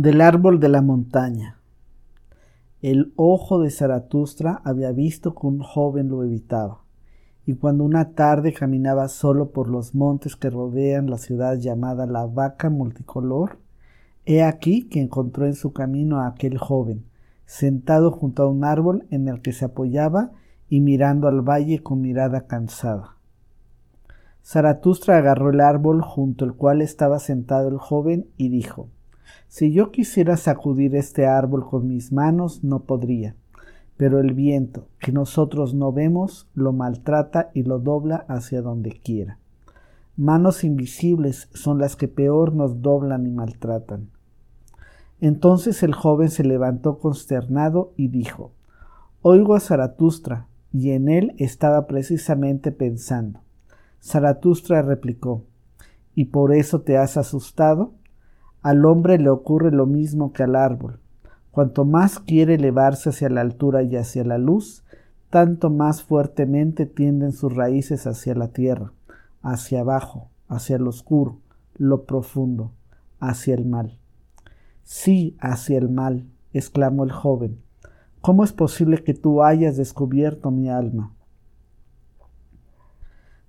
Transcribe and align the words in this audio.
Del 0.00 0.20
árbol 0.20 0.60
de 0.60 0.68
la 0.68 0.80
montaña. 0.80 1.58
El 2.82 3.12
ojo 3.16 3.58
de 3.58 3.68
Zaratustra 3.68 4.60
había 4.62 4.92
visto 4.92 5.34
que 5.34 5.44
un 5.48 5.58
joven 5.58 6.08
lo 6.08 6.22
evitaba, 6.22 6.84
y 7.44 7.54
cuando 7.54 7.82
una 7.82 8.10
tarde 8.12 8.52
caminaba 8.52 9.08
solo 9.08 9.50
por 9.50 9.68
los 9.68 9.96
montes 9.96 10.36
que 10.36 10.50
rodean 10.50 11.10
la 11.10 11.18
ciudad 11.18 11.56
llamada 11.56 12.06
la 12.06 12.26
vaca 12.26 12.70
multicolor, 12.70 13.58
he 14.24 14.44
aquí 14.44 14.84
que 14.88 15.00
encontró 15.00 15.46
en 15.46 15.54
su 15.54 15.72
camino 15.72 16.20
a 16.20 16.28
aquel 16.28 16.58
joven, 16.58 17.04
sentado 17.44 18.12
junto 18.12 18.44
a 18.44 18.48
un 18.48 18.62
árbol 18.62 19.04
en 19.10 19.26
el 19.26 19.42
que 19.42 19.52
se 19.52 19.64
apoyaba 19.64 20.30
y 20.68 20.78
mirando 20.78 21.26
al 21.26 21.40
valle 21.40 21.82
con 21.82 22.02
mirada 22.02 22.46
cansada. 22.46 23.16
Zaratustra 24.44 25.18
agarró 25.18 25.50
el 25.50 25.60
árbol 25.60 26.02
junto 26.02 26.44
al 26.44 26.54
cual 26.54 26.82
estaba 26.82 27.18
sentado 27.18 27.66
el 27.66 27.78
joven 27.78 28.28
y 28.36 28.48
dijo 28.48 28.90
si 29.48 29.72
yo 29.72 29.90
quisiera 29.90 30.36
sacudir 30.36 30.94
este 30.94 31.26
árbol 31.26 31.68
con 31.68 31.88
mis 31.88 32.12
manos, 32.12 32.62
no 32.64 32.80
podría, 32.80 33.34
pero 33.96 34.20
el 34.20 34.32
viento, 34.32 34.88
que 35.00 35.12
nosotros 35.12 35.74
no 35.74 35.92
vemos, 35.92 36.48
lo 36.54 36.72
maltrata 36.72 37.50
y 37.54 37.64
lo 37.64 37.78
dobla 37.78 38.24
hacia 38.28 38.62
donde 38.62 38.90
quiera. 38.90 39.38
Manos 40.16 40.64
invisibles 40.64 41.48
son 41.54 41.78
las 41.78 41.96
que 41.96 42.08
peor 42.08 42.54
nos 42.54 42.82
doblan 42.82 43.26
y 43.26 43.30
maltratan. 43.30 44.10
Entonces 45.20 45.82
el 45.82 45.94
joven 45.94 46.30
se 46.30 46.44
levantó 46.44 46.98
consternado 46.98 47.92
y 47.96 48.08
dijo, 48.08 48.52
Oigo 49.22 49.54
a 49.54 49.60
Zaratustra, 49.60 50.46
y 50.72 50.90
en 50.90 51.08
él 51.08 51.34
estaba 51.38 51.86
precisamente 51.86 52.72
pensando. 52.72 53.40
Zaratustra 54.00 54.82
replicó, 54.82 55.44
¿Y 56.14 56.26
por 56.26 56.52
eso 56.52 56.82
te 56.82 56.96
has 56.96 57.16
asustado? 57.16 57.94
Al 58.62 58.84
hombre 58.84 59.18
le 59.18 59.30
ocurre 59.30 59.70
lo 59.70 59.86
mismo 59.86 60.32
que 60.32 60.42
al 60.42 60.56
árbol. 60.56 60.98
Cuanto 61.50 61.84
más 61.84 62.18
quiere 62.18 62.54
elevarse 62.54 63.10
hacia 63.10 63.28
la 63.28 63.40
altura 63.40 63.82
y 63.82 63.96
hacia 63.96 64.24
la 64.24 64.38
luz, 64.38 64.84
tanto 65.30 65.70
más 65.70 66.02
fuertemente 66.02 66.86
tienden 66.86 67.32
sus 67.32 67.54
raíces 67.54 68.06
hacia 68.06 68.34
la 68.34 68.48
tierra, 68.48 68.92
hacia 69.42 69.80
abajo, 69.80 70.28
hacia 70.48 70.78
lo 70.78 70.90
oscuro, 70.90 71.38
lo 71.76 72.04
profundo, 72.04 72.72
hacia 73.20 73.54
el 73.54 73.64
mal. 73.64 73.98
Sí, 74.84 75.36
hacia 75.40 75.78
el 75.78 75.88
mal, 75.88 76.26
exclamó 76.52 77.04
el 77.04 77.12
joven. 77.12 77.60
¿Cómo 78.20 78.42
es 78.42 78.52
posible 78.52 79.04
que 79.04 79.14
tú 79.14 79.42
hayas 79.42 79.76
descubierto 79.76 80.50
mi 80.50 80.68
alma? 80.68 81.12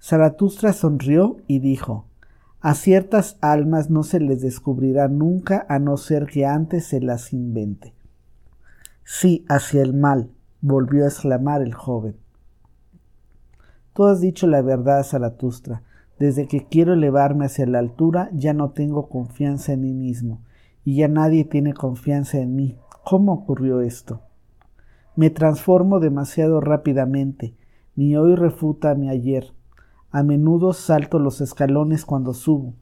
Zaratustra 0.01 0.73
sonrió 0.73 1.37
y 1.47 1.59
dijo, 1.59 2.05
a 2.61 2.73
ciertas 2.73 3.37
almas 3.39 3.89
no 3.89 4.03
se 4.03 4.19
les 4.19 4.41
descubrirá 4.41 5.07
nunca 5.07 5.65
a 5.69 5.79
no 5.79 5.95
ser 5.95 6.25
que 6.25 6.45
antes 6.45 6.85
se 6.85 6.99
las 6.99 7.31
invente. 7.31 7.93
Sí, 9.05 9.45
hacia 9.47 9.81
el 9.81 9.93
mal, 9.93 10.29
volvió 10.61 11.05
a 11.05 11.07
exclamar 11.07 11.61
el 11.61 11.73
joven. 11.73 12.17
Tú 13.93 14.05
has 14.05 14.19
dicho 14.21 14.45
la 14.45 14.61
verdad, 14.61 15.03
Zaratustra. 15.03 15.83
Desde 16.19 16.47
que 16.47 16.67
quiero 16.67 16.93
elevarme 16.93 17.45
hacia 17.45 17.65
la 17.65 17.79
altura 17.79 18.29
ya 18.33 18.53
no 18.53 18.71
tengo 18.71 19.07
confianza 19.07 19.73
en 19.73 19.81
mí 19.81 19.93
mismo, 19.93 20.41
y 20.83 20.97
ya 20.97 21.07
nadie 21.07 21.45
tiene 21.45 21.73
confianza 21.73 22.39
en 22.39 22.55
mí. 22.55 22.77
¿Cómo 23.05 23.33
ocurrió 23.33 23.81
esto? 23.81 24.21
Me 25.15 25.29
transformo 25.29 25.99
demasiado 25.99 26.59
rápidamente. 26.59 27.55
Mi 27.95 28.17
hoy 28.17 28.35
refuta 28.35 28.95
mi 28.95 29.09
ayer. 29.09 29.53
A 30.11 30.23
menudo 30.23 30.73
salto 30.73 31.19
los 31.19 31.39
escalones 31.39 32.03
cuando 32.03 32.33
subo. 32.33 32.73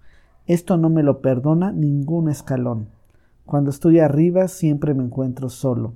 Esto 0.46 0.78
no 0.78 0.90
me 0.90 1.04
lo 1.04 1.20
perdona 1.20 1.74
ningún 1.74 2.30
escalón. 2.30 2.88
Cuando 3.46 3.70
estoy 3.70 4.00
arriba 4.00 4.48
siempre 4.48 4.94
me 4.94 5.04
encuentro 5.04 5.50
solo. 5.50 5.96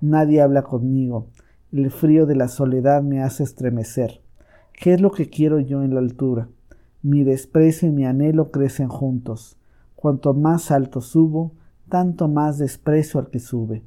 Nadie 0.00 0.42
habla 0.42 0.62
conmigo. 0.62 1.28
El 1.70 1.92
frío 1.92 2.26
de 2.26 2.34
la 2.34 2.48
soledad 2.48 3.00
me 3.04 3.22
hace 3.22 3.44
estremecer. 3.44 4.22
¿Qué 4.72 4.94
es 4.94 5.00
lo 5.00 5.12
que 5.12 5.30
quiero 5.30 5.60
yo 5.60 5.84
en 5.84 5.94
la 5.94 6.00
altura? 6.00 6.48
Mi 7.00 7.22
desprecio 7.22 7.88
y 7.88 7.92
mi 7.92 8.04
anhelo 8.04 8.50
crecen 8.50 8.88
juntos. 8.88 9.56
Cuanto 9.94 10.34
más 10.34 10.72
alto 10.72 11.00
subo, 11.00 11.52
tanto 11.88 12.26
más 12.26 12.58
desprecio 12.58 13.20
al 13.20 13.30
que 13.30 13.38
sube. 13.38 13.84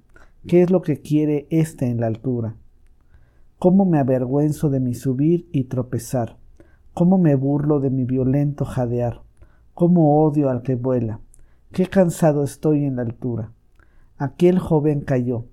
¿Qué 0.48 0.62
es 0.62 0.72
lo 0.72 0.82
que 0.82 1.02
quiere 1.02 1.46
éste 1.50 1.88
en 1.88 2.00
la 2.00 2.08
altura? 2.08 2.56
¿Cómo 3.60 3.84
me 3.84 4.00
avergüenzo 4.00 4.70
de 4.70 4.80
mi 4.80 4.94
subir 4.94 5.50
y 5.52 5.66
tropezar? 5.66 6.38
Cómo 6.96 7.18
me 7.18 7.36
burlo 7.36 7.82
de 7.82 7.90
mi 7.90 8.06
violento 8.06 8.64
jadear, 8.64 9.22
cómo 9.74 10.24
odio 10.24 10.50
al 10.50 10.62
que 10.62 10.76
vuela, 10.76 11.20
qué 11.74 11.88
cansado 11.88 12.42
estoy 12.42 12.86
en 12.86 12.96
la 12.96 13.02
altura. 13.02 13.52
Aquel 14.18 14.60
joven 14.60 15.02
cayó, 15.02 15.44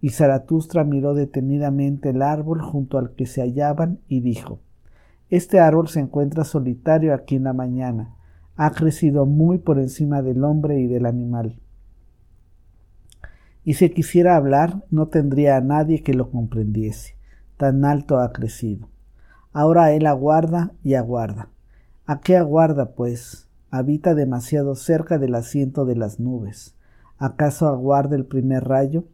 y 0.00 0.10
Zaratustra 0.10 0.84
miró 0.84 1.14
detenidamente 1.14 2.10
el 2.10 2.22
árbol 2.22 2.62
junto 2.62 2.98
al 2.98 3.16
que 3.16 3.26
se 3.26 3.42
hallaban 3.42 3.98
y 4.06 4.20
dijo, 4.20 4.60
Este 5.28 5.58
árbol 5.58 5.88
se 5.88 5.98
encuentra 5.98 6.44
solitario 6.44 7.14
aquí 7.14 7.34
en 7.34 7.44
la 7.44 7.52
mañana, 7.52 8.14
ha 8.54 8.70
crecido 8.70 9.26
muy 9.26 9.58
por 9.58 9.80
encima 9.80 10.22
del 10.22 10.44
hombre 10.44 10.78
y 10.78 10.86
del 10.86 11.06
animal. 11.06 11.58
Y 13.64 13.74
si 13.74 13.90
quisiera 13.90 14.36
hablar, 14.36 14.84
no 14.92 15.08
tendría 15.08 15.56
a 15.56 15.60
nadie 15.60 16.04
que 16.04 16.14
lo 16.14 16.30
comprendiese, 16.30 17.16
tan 17.56 17.84
alto 17.84 18.20
ha 18.20 18.32
crecido. 18.32 18.88
Ahora 19.58 19.92
él 19.92 20.04
aguarda 20.04 20.74
y 20.84 20.96
aguarda. 20.96 21.48
¿A 22.04 22.20
qué 22.20 22.36
aguarda, 22.36 22.90
pues? 22.90 23.48
Habita 23.70 24.14
demasiado 24.14 24.74
cerca 24.74 25.16
del 25.16 25.34
asiento 25.34 25.86
de 25.86 25.96
las 25.96 26.20
nubes. 26.20 26.76
¿Acaso 27.16 27.66
aguarda 27.66 28.16
el 28.16 28.26
primer 28.26 28.64
rayo? 28.64 29.04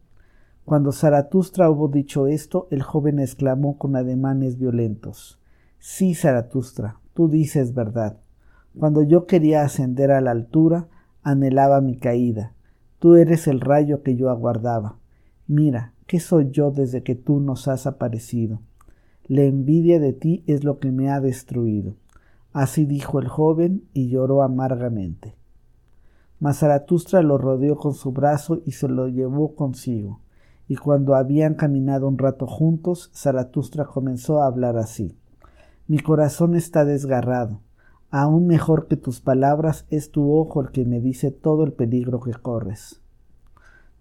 Cuando 0.65 0.91
Zaratustra 0.91 1.69
hubo 1.69 1.87
dicho 1.87 2.27
esto, 2.27 2.67
el 2.71 2.81
joven 2.83 3.19
exclamó 3.19 3.77
con 3.77 3.95
ademanes 3.95 4.59
violentos. 4.59 5.39
Sí, 5.79 6.13
Zaratustra, 6.13 6.99
tú 7.13 7.29
dices 7.29 7.73
verdad. 7.73 8.17
Cuando 8.77 9.01
yo 9.01 9.27
quería 9.27 9.63
ascender 9.63 10.11
a 10.11 10.19
la 10.19 10.31
altura, 10.31 10.89
anhelaba 11.21 11.79
mi 11.79 11.95
caída. 11.95 12.51
Tú 12.99 13.15
eres 13.15 13.47
el 13.47 13.61
rayo 13.61 14.03
que 14.03 14.17
yo 14.17 14.29
aguardaba. 14.29 14.97
Mira, 15.47 15.93
¿qué 16.05 16.19
soy 16.19 16.49
yo 16.51 16.69
desde 16.69 17.01
que 17.01 17.15
tú 17.15 17.39
nos 17.39 17.69
has 17.69 17.87
aparecido? 17.87 18.59
La 19.27 19.43
envidia 19.43 20.01
de 20.01 20.11
ti 20.11 20.43
es 20.47 20.65
lo 20.65 20.79
que 20.79 20.91
me 20.91 21.09
ha 21.09 21.21
destruido. 21.21 21.95
Así 22.51 22.85
dijo 22.85 23.19
el 23.19 23.29
joven 23.29 23.85
y 23.93 24.09
lloró 24.09 24.43
amargamente. 24.43 25.35
Mas 26.41 26.59
Zaratustra 26.59 27.21
lo 27.21 27.37
rodeó 27.37 27.77
con 27.77 27.93
su 27.93 28.11
brazo 28.11 28.61
y 28.65 28.73
se 28.73 28.89
lo 28.89 29.07
llevó 29.07 29.55
consigo. 29.55 30.19
Y 30.67 30.75
cuando 30.75 31.15
habían 31.15 31.53
caminado 31.53 32.07
un 32.09 32.17
rato 32.17 32.47
juntos, 32.47 33.11
Zaratustra 33.13 33.85
comenzó 33.85 34.41
a 34.41 34.47
hablar 34.47 34.77
así. 34.77 35.17
Mi 35.87 35.99
corazón 35.99 36.53
está 36.53 36.83
desgarrado. 36.83 37.61
Aún 38.11 38.45
mejor 38.45 38.87
que 38.87 38.97
tus 38.97 39.21
palabras 39.21 39.85
es 39.89 40.11
tu 40.11 40.33
ojo 40.33 40.59
el 40.59 40.71
que 40.71 40.83
me 40.83 40.99
dice 40.99 41.31
todo 41.31 41.63
el 41.63 41.71
peligro 41.71 42.19
que 42.19 42.33
corres. 42.33 43.01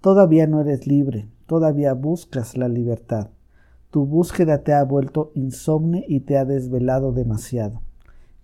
Todavía 0.00 0.48
no 0.48 0.60
eres 0.60 0.88
libre, 0.88 1.28
todavía 1.46 1.94
buscas 1.94 2.56
la 2.56 2.66
libertad. 2.68 3.28
Tu 3.92 4.06
búsqueda 4.06 4.62
te 4.62 4.72
ha 4.72 4.82
vuelto 4.84 5.32
insomne 5.34 6.02
y 6.08 6.20
te 6.20 6.38
ha 6.38 6.46
desvelado 6.46 7.12
demasiado. 7.12 7.82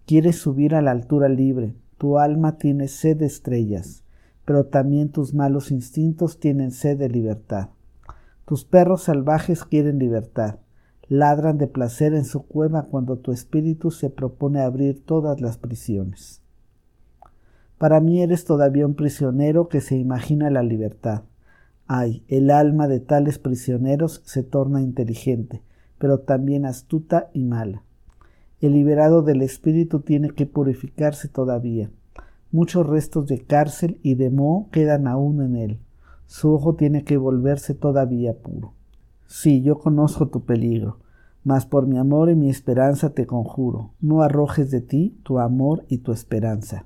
Quieres 0.05 0.37
subir 0.37 0.75
a 0.75 0.83
la 0.83 0.91
altura 0.91 1.31
libre, 1.31 1.75
tu 1.97 2.19
alma 2.19 2.59
tiene 2.59 2.87
sed 2.87 3.17
de 3.17 3.25
estrellas, 3.25 4.05
pero 4.45 4.67
también 4.67 5.09
tus 5.09 5.33
malos 5.33 5.71
instintos 5.71 6.39
tienen 6.39 6.71
sed 6.71 6.99
de 6.99 7.09
libertad. 7.09 7.71
Tus 8.45 8.67
perros 8.67 9.05
salvajes 9.05 9.65
quieren 9.65 9.99
libertad, 9.99 10.57
ladran 11.09 11.57
de 11.57 11.67
placer 11.67 12.13
en 12.13 12.27
su 12.27 12.43
cueva 12.43 12.83
cuando 12.83 13.17
tu 13.17 13.33
espíritu 13.33 13.91
se 13.91 14.11
propone 14.11 14.61
abrir 14.61 15.03
todas 15.03 15.41
las 15.41 15.57
prisiones. 15.57 16.43
Para 17.79 18.01
mí 18.01 18.21
eres 18.21 18.45
todavía 18.45 18.85
un 18.85 18.97
prisionero 18.97 19.69
que 19.69 19.81
se 19.81 19.97
imagina 19.97 20.51
la 20.51 20.63
libertad. 20.63 21.23
Ay, 21.91 22.23
el 22.29 22.51
alma 22.51 22.87
de 22.87 23.01
tales 23.01 23.39
prisioneros 23.39 24.21
se 24.27 24.43
torna 24.43 24.83
inteligente, 24.83 25.63
pero 25.97 26.19
también 26.21 26.67
astuta 26.67 27.31
y 27.33 27.45
mala. 27.45 27.83
El 28.61 28.75
liberado 28.75 29.23
del 29.23 29.41
espíritu 29.41 30.01
tiene 30.01 30.29
que 30.29 30.45
purificarse 30.45 31.29
todavía. 31.29 31.91
Muchos 32.53 32.87
restos 32.87 33.27
de 33.27 33.41
cárcel 33.41 33.99
y 34.03 34.17
de 34.17 34.29
moho 34.29 34.69
quedan 34.71 35.07
aún 35.07 35.41
en 35.43 35.57
él. 35.57 35.79
Su 36.27 36.53
ojo 36.53 36.75
tiene 36.75 37.05
que 37.05 37.17
volverse 37.17 37.73
todavía 37.73 38.35
puro. 38.35 38.75
Sí, 39.27 39.63
yo 39.63 39.79
conozco 39.79 40.29
tu 40.29 40.45
peligro, 40.45 40.99
mas 41.43 41.65
por 41.65 41.87
mi 41.87 41.97
amor 41.97 42.29
y 42.29 42.35
mi 42.35 42.51
esperanza 42.51 43.15
te 43.15 43.27
conjuro, 43.27 43.95
no 44.03 44.21
arrojes 44.21 44.71
de 44.71 44.83
ti 44.83 45.19
tu 45.23 45.39
amor 45.39 45.87
y 45.89 45.99
tu 45.99 46.13
esperanza. 46.13 46.85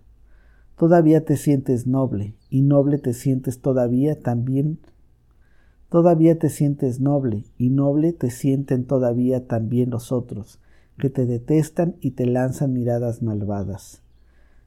Todavía 0.76 1.24
te 1.24 1.36
sientes 1.36 1.88
noble, 1.88 2.34
y 2.50 2.62
noble 2.62 2.98
te 2.98 3.14
sientes 3.14 3.60
todavía 3.60 4.20
también 4.20 4.78
Todavía 5.92 6.38
te 6.38 6.48
sientes 6.48 7.00
noble, 7.00 7.44
y 7.58 7.68
noble 7.68 8.14
te 8.14 8.30
sienten 8.30 8.86
todavía 8.86 9.46
también 9.46 9.90
los 9.90 10.10
otros, 10.10 10.58
que 10.96 11.10
te 11.10 11.26
detestan 11.26 11.96
y 12.00 12.12
te 12.12 12.24
lanzan 12.24 12.72
miradas 12.72 13.20
malvadas. 13.20 14.00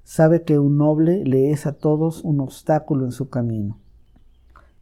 Sabe 0.03 0.43
que 0.43 0.59
un 0.59 0.77
noble 0.77 1.25
le 1.25 1.49
es 1.49 1.65
a 1.65 1.71
todos 1.71 2.23
un 2.23 2.41
obstáculo 2.41 3.05
en 3.05 3.11
su 3.11 3.31
camino. 3.31 3.79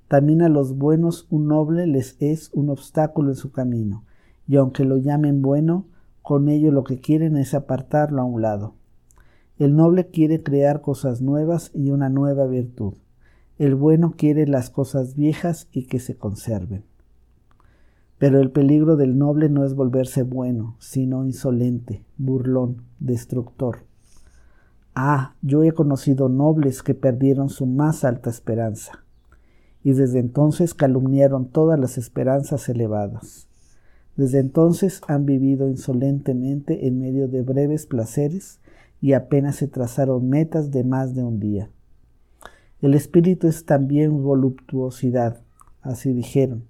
También 0.10 0.42
a 0.42 0.50
los 0.50 0.78
buenos 0.78 1.28
un 1.30 1.48
noble 1.48 1.88
les 1.88 2.18
es 2.20 2.50
un 2.54 2.70
obstáculo 2.70 3.30
en 3.30 3.38
su 3.38 3.54
camino, 3.54 4.04
y 4.46 4.58
aunque 4.58 4.84
lo 4.84 4.98
llamen 4.98 5.42
bueno, 5.42 5.86
con 6.22 6.50
ello 6.50 6.74
lo 6.74 6.84
que 6.84 7.00
quieren 7.00 7.38
es 7.38 7.54
apartarlo 7.54 8.22
a 8.22 8.26
un 8.26 8.42
lado. 8.42 8.74
El 9.60 9.78
noble 9.78 10.08
quiere 10.08 10.44
crear 10.44 10.82
cosas 10.82 11.22
nuevas 11.22 11.72
y 11.74 11.92
una 11.92 12.10
nueva 12.10 12.48
virtud. 12.48 12.96
El 13.64 13.76
bueno 13.76 14.16
quiere 14.18 14.46
las 14.46 14.70
cosas 14.70 15.16
viejas 15.16 15.70
y 15.72 15.86
que 15.86 16.00
se 16.00 16.18
conserven. 16.18 16.84
Pero 18.18 18.42
el 18.42 18.52
peligro 18.52 18.98
del 18.98 19.18
noble 19.18 19.48
no 19.48 19.64
es 19.64 19.74
volverse 19.74 20.24
bueno, 20.24 20.76
sino 20.80 21.24
insolente, 21.24 22.04
burlón, 22.18 22.84
destructor. 23.00 23.86
Ah, 24.96 25.36
yo 25.42 25.64
he 25.64 25.72
conocido 25.72 26.28
nobles 26.28 26.84
que 26.84 26.94
perdieron 26.94 27.48
su 27.48 27.66
más 27.66 28.04
alta 28.04 28.30
esperanza, 28.30 29.06
y 29.82 29.94
desde 29.94 30.20
entonces 30.20 30.74
calumniaron 30.74 31.48
todas 31.48 31.80
las 31.80 31.98
esperanzas 31.98 32.68
elevadas. 32.68 33.48
Desde 34.18 34.40
entonces 34.40 35.00
han 35.08 35.26
vivido 35.26 35.70
insolentemente 35.70 36.86
en 36.86 37.00
medio 37.00 37.30
de 37.30 37.44
breves 37.44 37.86
placeres 37.86 38.60
y 39.00 39.14
apenas 39.14 39.56
se 39.56 39.70
trazaron 39.70 40.28
metas 40.28 40.70
de 40.70 40.84
más 40.84 41.16
de 41.16 41.24
un 41.24 41.40
día. 41.40 41.70
El 42.84 42.94
espíritu 42.94 43.48
es 43.48 43.66
también 43.66 44.22
voluptuosidad, 44.22 45.42
así 45.82 46.14
dijeron, 46.14 46.66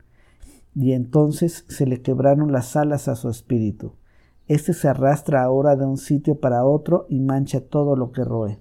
y 0.73 0.93
entonces 0.93 1.65
se 1.67 1.85
le 1.85 2.01
quebraron 2.01 2.53
las 2.53 2.77
alas 2.77 3.09
a 3.09 3.15
su 3.15 3.29
espíritu 3.29 3.91
este 4.47 4.73
se 4.73 4.89
arrastra 4.89 5.41
ahora 5.41 5.77
de 5.77 5.85
un 5.85 5.97
sitio 5.97 6.35
para 6.35 6.65
otro 6.65 7.05
y 7.07 7.21
mancha 7.21 7.61
todo 7.61 7.95
lo 7.95 8.11
que 8.11 8.25
roe. 8.25 8.59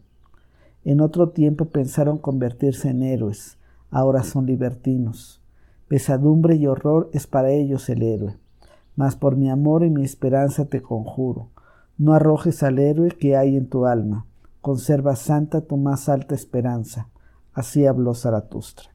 En 0.85 1.01
otro 1.01 1.31
tiempo 1.31 1.67
pensaron 1.67 2.19
convertirse 2.19 2.91
en 2.91 3.03
héroes, 3.03 3.59
ahora 3.91 4.23
son 4.23 4.47
libertinos. 4.47 5.43
Pesadumbre 5.89 6.55
y 6.55 6.67
horror 6.67 7.11
es 7.13 7.27
para 7.27 7.51
ellos 7.51 7.89
el 7.89 8.03
héroe. 8.03 8.39
Mas 8.95 9.17
por 9.17 9.37
mi 9.37 9.51
amor 9.51 9.85
y 9.85 9.91
mi 9.91 10.05
esperanza 10.05 10.67
te 10.67 10.83
conjuro, 10.83 11.51
no 11.99 12.15
arrojes 12.15 12.63
al 12.63 12.79
héroe 12.79 13.11
que 13.11 13.37
hay 13.37 13.57
en 13.57 13.69
tu 13.69 13.87
alma, 13.87 14.27
conserva 14.61 15.17
santa 15.17 15.63
tu 15.63 15.77
más 15.77 16.09
alta 16.09 16.35
esperanza. 16.35 17.09
Así 17.55 17.87
habló 17.87 18.15
Zaratustra. 18.15 18.91